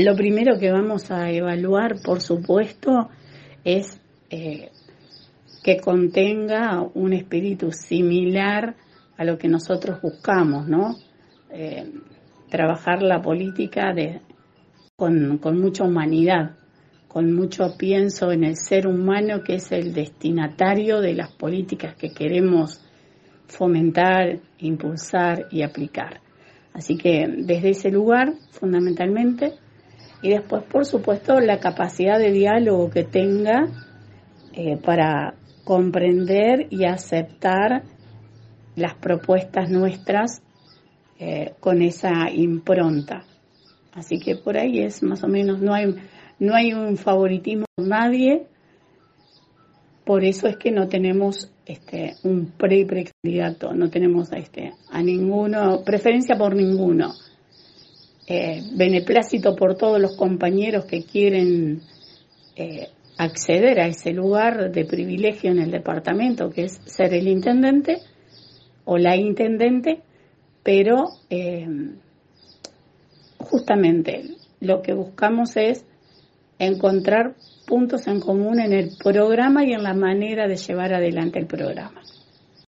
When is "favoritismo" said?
46.96-47.66